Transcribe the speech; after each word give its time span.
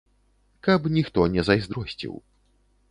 Каб 0.67 0.89
ніхто 0.95 1.27
не 1.37 1.47
зайздросціў. 1.51 2.13